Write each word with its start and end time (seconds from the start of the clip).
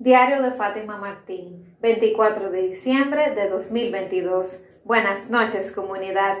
Diario 0.00 0.42
de 0.42 0.52
Fátima 0.52 0.96
Martín, 0.96 1.76
24 1.80 2.52
de 2.52 2.62
diciembre 2.68 3.34
de 3.34 3.48
2022. 3.48 4.64
Buenas 4.84 5.28
noches, 5.28 5.72
comunidad. 5.72 6.38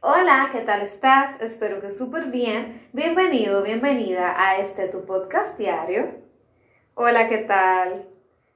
Hola, 0.00 0.50
¿qué 0.52 0.60
tal 0.60 0.82
estás? 0.82 1.40
Espero 1.40 1.80
que 1.80 1.90
súper 1.90 2.26
bien. 2.26 2.88
Bienvenido, 2.92 3.64
bienvenida 3.64 4.40
a 4.40 4.58
este 4.58 4.86
tu 4.86 5.04
podcast 5.04 5.58
diario. 5.58 6.12
Hola, 6.94 7.28
¿qué 7.28 7.38
tal? 7.38 8.06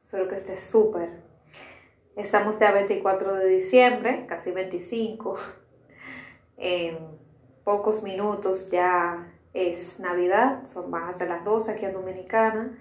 Espero 0.00 0.28
que 0.28 0.36
estés 0.36 0.64
súper. 0.64 1.08
Estamos 2.14 2.60
ya 2.60 2.70
24 2.70 3.34
de 3.34 3.46
diciembre, 3.46 4.26
casi 4.28 4.52
25. 4.52 5.36
En 6.56 6.98
pocos 7.64 8.04
minutos 8.04 8.70
ya 8.70 9.32
es 9.54 9.98
Navidad, 9.98 10.66
son 10.66 10.88
más 10.88 11.18
de 11.18 11.26
las 11.26 11.44
12 11.44 11.72
aquí 11.72 11.84
en 11.84 11.94
Dominicana. 11.94 12.78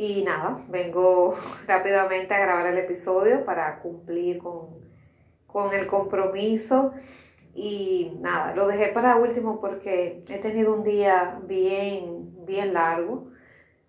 Y 0.00 0.24
nada, 0.24 0.64
vengo 0.68 1.36
rápidamente 1.66 2.32
a 2.32 2.40
grabar 2.40 2.66
el 2.68 2.78
episodio 2.78 3.44
para 3.44 3.80
cumplir 3.80 4.38
con, 4.38 5.74
el 5.74 5.86
compromiso. 5.86 6.94
Y 7.54 8.16
nada, 8.18 8.54
lo 8.54 8.66
dejé 8.66 8.86
para 8.92 9.16
último 9.16 9.60
porque 9.60 10.24
he 10.26 10.38
tenido 10.38 10.72
un 10.72 10.84
día 10.84 11.38
bien, 11.42 12.46
bien 12.46 12.72
largo, 12.72 13.28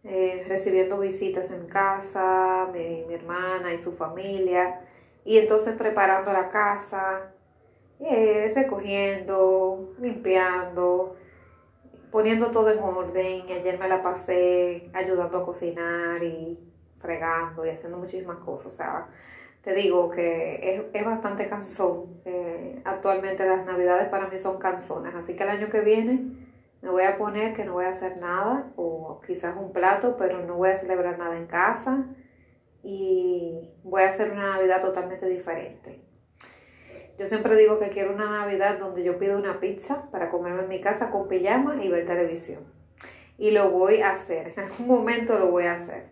eh, 0.03 0.43
recibiendo 0.49 0.99
visitas 0.99 1.49
en 1.49 1.67
casa, 1.67 2.67
mi, 2.73 3.05
mi, 3.07 3.13
hermana 3.13 3.73
y 3.73 3.77
su 3.77 3.93
familia, 3.93 4.81
y 5.23 5.37
entonces 5.37 5.77
preparando 5.77 6.33
la 6.33 6.49
casa, 6.49 7.31
eh, 8.01 8.51
recogiendo, 8.53 9.93
limpiando, 9.97 11.15
poniendo 12.11 12.51
todo 12.51 12.69
en 12.69 12.79
orden. 12.79 13.43
Ayer 13.49 13.79
me 13.79 13.87
la 13.87 14.03
pasé 14.03 14.89
ayudando 14.93 15.39
a 15.39 15.45
cocinar 15.45 16.23
y 16.23 16.59
fregando 16.97 17.65
y 17.65 17.69
haciendo 17.69 17.97
muchísimas 17.97 18.37
cosas. 18.37 18.67
O 18.67 18.75
sea, 18.75 19.07
te 19.63 19.73
digo 19.73 20.09
que 20.09 20.89
es, 20.93 21.05
bastante 21.05 21.47
cansón. 21.47 22.21
Eh, 22.25 22.81
actualmente 22.85 23.47
las 23.47 23.65
navidades 23.65 24.09
para 24.09 24.27
mí 24.27 24.37
son 24.37 24.59
canzones. 24.59 25.15
Así 25.15 25.35
que 25.35 25.43
el 25.43 25.49
año 25.49 25.69
que 25.69 25.81
viene 25.81 26.41
me 26.81 26.89
voy 26.89 27.03
a 27.03 27.17
poner 27.17 27.53
que 27.53 27.63
no 27.63 27.73
voy 27.73 27.85
a 27.85 27.89
hacer 27.89 28.17
nada 28.17 28.71
o 28.75 29.21
quizás 29.25 29.55
un 29.55 29.71
plato, 29.71 30.17
pero 30.17 30.45
no 30.45 30.57
voy 30.57 30.71
a 30.71 30.77
celebrar 30.77 31.17
nada 31.17 31.37
en 31.37 31.47
casa 31.47 32.05
y 32.83 33.69
voy 33.83 34.01
a 34.01 34.07
hacer 34.07 34.31
una 34.31 34.55
Navidad 34.55 34.81
totalmente 34.81 35.27
diferente. 35.27 36.10
Yo 37.21 37.27
siempre 37.27 37.55
digo 37.55 37.77
que 37.77 37.89
quiero 37.89 38.15
una 38.15 38.31
Navidad 38.31 38.79
donde 38.79 39.03
yo 39.03 39.19
pido 39.19 39.37
una 39.37 39.59
pizza 39.59 40.09
para 40.09 40.31
comerme 40.31 40.63
en 40.63 40.69
mi 40.69 40.81
casa 40.81 41.11
con 41.11 41.27
pijama 41.27 41.85
y 41.85 41.87
ver 41.87 42.07
televisión. 42.07 42.63
Y 43.37 43.51
lo 43.51 43.69
voy 43.69 44.01
a 44.01 44.13
hacer, 44.13 44.55
en 44.57 44.63
algún 44.63 44.87
momento 44.87 45.37
lo 45.37 45.51
voy 45.51 45.65
a 45.65 45.75
hacer. 45.75 46.05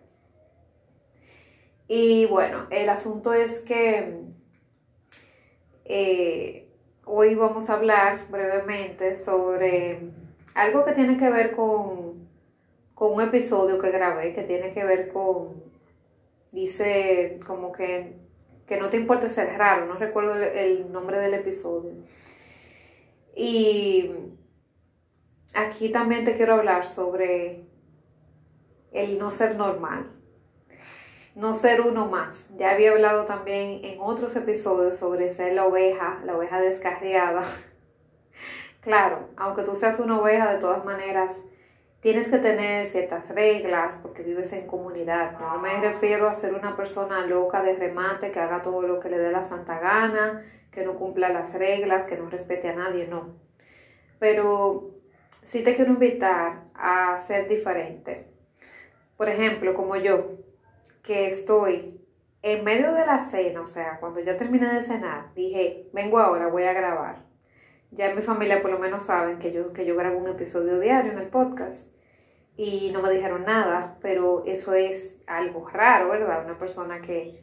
Y 1.88 2.26
bueno, 2.26 2.68
el 2.70 2.88
asunto 2.88 3.34
es 3.34 3.58
que 3.58 4.20
eh, 5.84 6.68
hoy 7.04 7.34
vamos 7.34 7.68
a 7.70 7.74
hablar 7.74 8.28
brevemente 8.30 9.16
sobre 9.16 10.12
algo 10.54 10.84
que 10.84 10.92
tiene 10.92 11.16
que 11.16 11.28
ver 11.28 11.56
con, 11.56 12.28
con 12.94 13.14
un 13.14 13.20
episodio 13.20 13.80
que 13.80 13.90
grabé, 13.90 14.32
que 14.32 14.44
tiene 14.44 14.72
que 14.72 14.84
ver 14.84 15.08
con, 15.08 15.60
dice 16.52 17.40
como 17.44 17.72
que 17.72 18.29
que 18.70 18.78
no 18.78 18.88
te 18.88 18.98
importe 18.98 19.28
ser 19.28 19.58
raro, 19.58 19.86
no 19.86 19.94
recuerdo 19.94 20.36
el, 20.36 20.92
nombre 20.92 21.18
del 21.18 21.34
episodio. 21.34 21.90
Y 23.34 24.12
aquí 25.54 25.88
también 25.88 26.24
te 26.24 26.36
quiero 26.36 26.54
hablar 26.54 26.86
sobre 26.86 27.64
el 28.92 29.18
no 29.18 29.32
ser 29.32 29.56
normal, 29.56 30.12
no 31.34 31.52
ser 31.52 31.80
uno 31.80 32.06
más. 32.06 32.48
Ya 32.58 32.70
había 32.70 32.92
hablado 32.92 33.24
también 33.24 33.84
en 33.84 33.98
otros 34.00 34.36
episodios 34.36 34.96
sobre 34.96 35.34
ser 35.34 35.54
la 35.54 35.66
oveja, 35.66 36.20
la 36.24 36.36
oveja 36.36 36.60
descarriada. 36.60 37.42
claro, 38.82 39.30
aunque 39.36 39.64
tú 39.64 39.74
seas 39.74 39.98
una 39.98 40.20
oveja, 40.20 40.52
de 40.52 40.60
todas 40.60 40.84
maneras, 40.84 41.42
tienes 42.00 42.28
que 42.28 42.38
tener 42.38 42.86
ciertas 42.86 43.28
reglas 43.28 43.98
porque 44.02 44.22
vives 44.22 44.52
en 44.52 44.66
comunidad. 44.66 45.38
No 45.38 45.58
me 45.58 45.80
refiero 45.80 46.28
a 46.28 46.34
ser 46.34 46.54
una 46.54 46.76
persona 46.76 47.26
loca 47.26 47.62
de 47.62 47.74
remate 47.74 48.30
que 48.30 48.40
haga 48.40 48.62
todo 48.62 48.82
lo 48.82 49.00
que 49.00 49.10
le 49.10 49.18
dé 49.18 49.30
la 49.30 49.42
santa 49.42 49.78
gana, 49.78 50.44
que 50.70 50.84
no 50.84 50.94
cumpla 50.94 51.28
las 51.28 51.54
reglas, 51.54 52.06
que 52.06 52.16
no 52.16 52.30
respete 52.30 52.68
a 52.68 52.74
nadie, 52.74 53.06
no. 53.06 53.36
Pero 54.18 54.90
sí 55.42 55.62
te 55.62 55.74
quiero 55.74 55.92
invitar 55.92 56.64
a 56.74 57.18
ser 57.18 57.48
diferente. 57.48 58.26
Por 59.16 59.28
ejemplo, 59.28 59.74
como 59.74 59.96
yo, 59.96 60.38
que 61.02 61.26
estoy 61.26 62.00
en 62.42 62.64
medio 62.64 62.92
de 62.94 63.04
la 63.04 63.18
cena, 63.18 63.60
o 63.60 63.66
sea, 63.66 63.98
cuando 64.00 64.20
ya 64.20 64.38
terminé 64.38 64.72
de 64.72 64.82
cenar, 64.82 65.34
dije, 65.34 65.88
vengo 65.92 66.18
ahora, 66.18 66.46
voy 66.46 66.64
a 66.64 66.72
grabar 66.72 67.29
ya 67.92 68.14
mi 68.14 68.22
familia 68.22 68.62
por 68.62 68.70
lo 68.70 68.78
menos 68.78 69.04
saben 69.04 69.38
que 69.38 69.52
yo, 69.52 69.72
que 69.72 69.84
yo 69.84 69.96
grabo 69.96 70.18
un 70.18 70.28
episodio 70.28 70.78
diario 70.78 71.12
en 71.12 71.18
el 71.18 71.28
podcast 71.28 71.92
y 72.56 72.90
no 72.92 73.02
me 73.02 73.10
dijeron 73.10 73.44
nada, 73.44 73.96
pero 74.00 74.44
eso 74.46 74.74
es 74.74 75.20
algo 75.26 75.66
raro, 75.68 76.10
¿verdad? 76.10 76.44
Una 76.44 76.58
persona 76.58 77.00
que, 77.00 77.42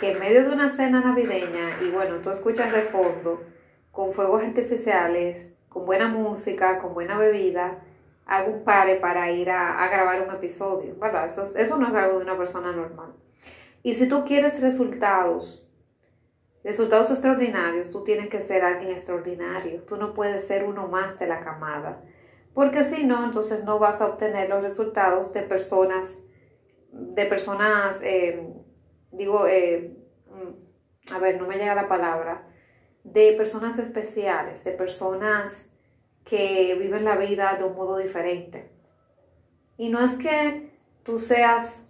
que 0.00 0.12
en 0.12 0.18
medio 0.18 0.44
de 0.44 0.54
una 0.54 0.68
cena 0.68 1.00
navideña 1.00 1.82
y 1.82 1.90
bueno, 1.90 2.16
tú 2.16 2.30
escuchas 2.30 2.72
de 2.72 2.82
fondo 2.82 3.42
con 3.90 4.12
fuegos 4.12 4.42
artificiales, 4.42 5.52
con 5.68 5.84
buena 5.84 6.08
música, 6.08 6.78
con 6.78 6.94
buena 6.94 7.18
bebida, 7.18 7.78
hago 8.26 8.52
un 8.52 8.64
pare 8.64 8.96
para 8.96 9.30
ir 9.30 9.50
a, 9.50 9.82
a 9.82 9.88
grabar 9.88 10.22
un 10.22 10.34
episodio, 10.34 10.96
¿verdad? 10.98 11.26
Eso, 11.26 11.42
eso 11.56 11.76
no 11.76 11.88
es 11.88 11.94
algo 11.94 12.18
de 12.18 12.24
una 12.24 12.36
persona 12.36 12.72
normal. 12.72 13.12
Y 13.82 13.94
si 13.94 14.08
tú 14.08 14.24
quieres 14.24 14.62
resultados 14.62 15.68
resultados 16.64 17.10
extraordinarios, 17.10 17.90
tú 17.90 18.04
tienes 18.04 18.28
que 18.28 18.40
ser 18.40 18.62
alguien 18.64 18.92
extraordinario. 18.92 19.82
Tú 19.82 19.96
no 19.96 20.14
puedes 20.14 20.46
ser 20.46 20.64
uno 20.64 20.88
más 20.88 21.18
de 21.18 21.26
la 21.26 21.40
camada. 21.40 22.02
Porque 22.54 22.84
si 22.84 23.04
no, 23.04 23.24
entonces 23.24 23.64
no 23.64 23.78
vas 23.78 24.00
a 24.00 24.06
obtener 24.06 24.48
los 24.48 24.62
resultados 24.62 25.32
de 25.32 25.42
personas, 25.42 26.22
de 26.92 27.26
personas, 27.26 28.02
eh, 28.02 28.46
digo, 29.10 29.46
eh, 29.46 29.96
mm, 30.26 31.14
a 31.14 31.18
ver, 31.18 31.40
no 31.40 31.46
me 31.46 31.56
llega 31.56 31.74
la 31.74 31.88
palabra, 31.88 32.46
de 33.04 33.32
personas 33.32 33.78
especiales, 33.78 34.62
de 34.64 34.72
personas 34.72 35.72
que 36.24 36.76
viven 36.78 37.04
la 37.04 37.16
vida 37.16 37.56
de 37.56 37.64
un 37.64 37.74
modo 37.74 37.96
diferente. 37.96 38.70
Y 39.76 39.88
no 39.88 40.04
es 40.04 40.12
que 40.14 40.70
tú 41.02 41.18
seas 41.18 41.88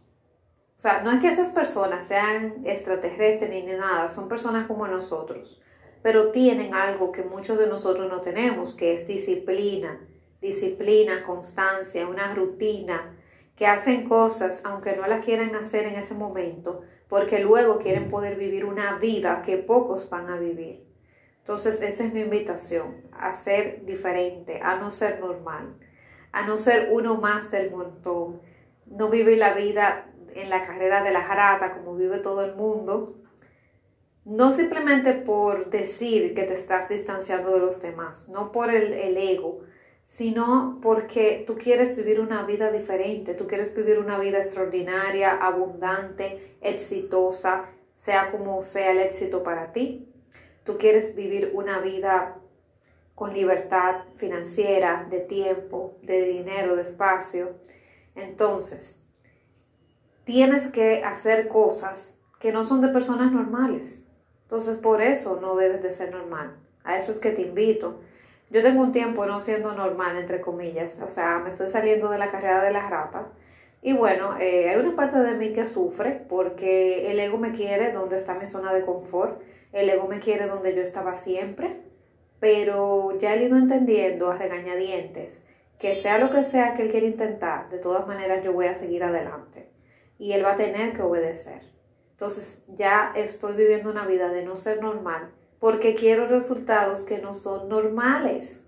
o 0.83 0.85
sea, 0.85 1.01
no 1.05 1.13
es 1.13 1.21
que 1.21 1.29
esas 1.29 1.51
personas 1.51 2.09
sean 2.09 2.55
extraterrestres 2.65 3.49
ni 3.49 3.63
nada, 3.63 4.09
son 4.09 4.29
personas 4.29 4.67
como 4.67 4.89
nosotros, 4.89 5.63
pero 6.03 6.33
tienen 6.33 6.75
algo 6.75 7.13
que 7.13 7.23
muchos 7.23 7.57
de 7.57 7.69
nosotros 7.69 8.11
no 8.11 8.21
tenemos, 8.21 8.75
que 8.75 8.93
es 8.93 9.07
disciplina, 9.07 10.01
disciplina, 10.41 11.23
constancia, 11.23 12.09
una 12.09 12.35
rutina, 12.35 13.15
que 13.55 13.69
hacen 13.69 14.09
cosas 14.09 14.61
aunque 14.65 14.97
no 14.97 15.07
las 15.07 15.25
quieran 15.25 15.55
hacer 15.55 15.87
en 15.87 15.95
ese 15.95 16.15
momento, 16.15 16.81
porque 17.09 17.39
luego 17.39 17.79
quieren 17.79 18.11
poder 18.11 18.35
vivir 18.35 18.65
una 18.65 18.99
vida 18.99 19.41
que 19.43 19.59
pocos 19.59 20.11
van 20.11 20.31
a 20.31 20.37
vivir. 20.37 20.85
Entonces, 21.39 21.81
esa 21.81 22.03
es 22.03 22.13
mi 22.13 22.23
invitación, 22.23 23.03
a 23.13 23.33
ser 23.35 23.87
diferente, 23.87 24.59
a 24.61 24.79
no 24.79 24.91
ser 24.91 25.21
normal, 25.21 25.77
a 26.33 26.45
no 26.45 26.59
ser 26.59 26.89
uno 26.91 27.21
más 27.21 27.53
del 27.53 27.71
montón, 27.71 28.41
no 28.87 29.11
vivir 29.11 29.39
la 29.39 29.55
vida 29.55 30.09
en 30.35 30.51
la 30.51 30.63
carrera 30.63 31.03
de 31.03 31.11
la 31.11 31.23
jarata, 31.23 31.73
como 31.73 31.97
vive 31.97 32.19
todo 32.19 32.45
el 32.45 32.55
mundo, 32.55 33.17
no 34.25 34.53
simplemente 34.53 35.15
por 35.15 35.71
decir 35.71 36.35
que 36.35 36.45
te 36.45 36.55
estás 36.55 36.89
distanciando 36.89 37.53
de 37.53 37.61
los 37.61 37.83
demás, 37.83 38.29
no 38.29 38.53
por 38.53 38.73
el, 38.73 39.17
ego, 39.17 39.61
sino 40.05 40.79
porque 40.83 41.43
tú 41.47 41.57
quieres 41.57 41.97
vivir 41.97 42.21
una 42.21 42.45
vida 42.45 42.71
diferente, 42.71 43.35
tú 43.35 43.47
quieres 43.47 43.75
vivir 43.75 43.99
una 43.99 44.19
vida 44.19 44.39
extraordinaria, 44.39 45.33
abundante, 45.33 46.57
exitosa, 46.61 47.71
sea 47.97 48.31
como 48.31 48.63
sea 48.63 48.93
el 48.93 48.99
éxito 48.99 49.43
para 49.43 49.73
ti. 49.73 50.09
Tú 50.65 50.79
quieres 50.79 51.17
vivir 51.17 51.51
una 51.55 51.81
vida 51.81 52.37
con 53.15 53.35
libertad 53.35 54.05
financiera, 54.17 55.07
de 55.11 55.21
tiempo, 55.21 55.97
de 56.03 56.25
dinero, 56.25 56.77
de 56.77 56.83
espacio. 56.83 57.57
Entonces, 58.15 59.02
tienes 60.25 60.69
que 60.69 61.05
hacer 61.05 61.49
cosas 61.49 62.19
que 62.39 62.53
no 62.53 62.65
son 62.65 62.81
de 62.81 62.89
personas 62.89 63.33
normales. 63.33 64.05
Entonces, 64.43 64.77
por 64.79 65.01
eso 65.01 65.39
no 65.41 65.57
debes 65.57 65.83
de 65.83 65.93
ser 65.93 66.13
normal. 66.13 66.57
A 66.85 66.97
eso 66.97 67.13
es 67.13 67.19
que 67.19 67.31
te 67.31 67.43
invito. 67.43 68.01
Yo 68.51 68.63
tengo 68.63 68.83
un 68.83 68.93
tiempo 68.93 69.25
no 69.25 69.41
siendo 69.41 69.73
normal, 69.73 70.17
entre 70.19 70.41
comillas. 70.41 70.99
O 71.03 71.09
sea, 71.09 71.39
me 71.39 71.51
estoy 71.51 71.69
saliendo 71.71 72.11
de 72.11 72.19
la 72.19 72.31
carrera 72.31 72.63
de 72.63 72.73
las 72.73 72.91
ratas. 72.91 73.27
Y 73.81 73.95
bueno, 73.95 74.37
eh, 74.39 74.69
hay 74.69 74.79
una 74.79 74.95
parte 74.95 75.19
de 75.19 75.35
mí 75.35 75.53
que 75.53 75.67
sufre 75.67 76.25
porque 76.29 77.11
el 77.11 77.19
ego 77.19 77.39
me 77.39 77.53
quiere 77.53 77.93
donde 77.93 78.17
está 78.17 78.35
mi 78.35 78.47
zona 78.47 78.73
de 78.73 78.85
confort. 78.85 79.41
El 79.73 79.89
ego 79.89 80.07
me 80.07 80.21
quiere 80.21 80.47
donde 80.47 80.75
yo 80.75 80.83
estaba 80.83 81.15
siempre. 81.15 81.81
Pero 82.41 83.19
ya 83.19 83.35
he 83.35 83.45
ido 83.45 83.57
entendiendo 83.57 84.31
a 84.31 84.37
regañadientes 84.37 85.45
que 85.79 85.95
sea 85.95 86.19
lo 86.19 86.31
que 86.31 86.45
sea 86.45 86.75
que 86.75 86.83
él 86.83 86.91
quiera 86.93 87.07
intentar, 87.07 87.69
de 87.71 87.79
todas 87.79 88.07
maneras 88.07 88.45
yo 88.45 88.53
voy 88.53 88.67
a 88.67 88.75
seguir 88.75 89.03
adelante 89.03 89.73
y 90.23 90.35
él 90.35 90.45
va 90.45 90.53
a 90.53 90.57
tener 90.57 90.93
que 90.93 91.03
obedecer. 91.03 91.63
Entonces 92.13 92.63
ya 92.77 93.13
estoy 93.17 93.55
viviendo 93.55 93.91
una 93.91 94.07
vida 94.07 94.29
de 94.29 94.45
no 94.45 94.55
ser 94.55 94.81
normal 94.81 95.31
porque 95.59 95.97
quiero 95.97 96.29
resultados 96.29 97.03
que 97.03 97.19
no 97.19 97.35
son 97.35 97.69
normales. 97.69 98.65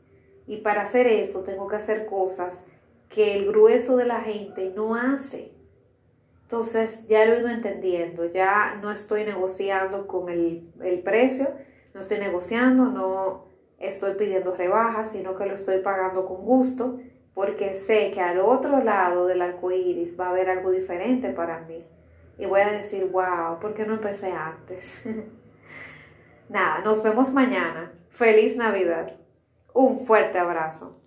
Y 0.49 0.59
para 0.59 0.83
hacer 0.83 1.07
eso 1.07 1.45
tengo 1.45 1.69
que 1.69 1.77
hacer 1.77 2.07
cosas 2.07 2.65
que 3.09 3.37
el 3.37 3.47
grueso 3.47 3.97
de 3.97 4.05
la 4.05 4.21
gente 4.23 4.73
no 4.75 4.97
hace. 4.97 5.53
Entonces 6.43 7.07
ya 7.07 7.25
lo 7.25 7.35
he 7.35 7.39
ido 7.39 7.49
entendiendo, 7.49 8.27
ya 8.27 8.77
no 8.83 8.91
estoy 8.91 9.23
negociando 9.23 10.09
con 10.09 10.31
el, 10.31 10.69
el 10.83 10.99
precio, 11.03 11.53
no 11.95 12.01
estoy 12.01 12.19
negociando, 12.19 12.87
no 12.87 13.45
estoy 13.79 14.15
pidiendo 14.15 14.57
rebajas, 14.57 15.13
sino 15.13 15.37
que 15.37 15.47
lo 15.47 15.55
estoy 15.55 15.79
pagando 15.83 16.27
con 16.27 16.45
gusto, 16.45 16.99
porque 17.35 17.75
sé 17.75 18.11
que 18.13 18.21
al 18.21 18.41
otro 18.41 18.83
lado 18.83 19.27
del 19.27 19.43
arco 19.43 19.71
iris 19.73 20.19
va 20.19 20.27
a 20.27 20.31
haber 20.31 20.49
algo 20.49 20.71
diferente 20.71 21.31
para 21.31 21.61
mí. 21.61 21.85
Y 22.39 22.47
voy 22.47 22.61
a 22.61 22.71
decir, 22.71 23.07
wow, 23.11 23.59
¿por 23.61 23.75
qué 23.75 23.85
no 23.85 23.95
empecé 23.95 24.31
antes? 24.33 25.03
Nada, 26.49 26.81
nos 26.81 27.03
vemos 27.03 27.33
mañana. 27.33 27.93
Feliz 28.11 28.57
Navidad. 28.57 29.13
Un 29.73 30.07
fuerte 30.07 30.39
abrazo. 30.39 31.01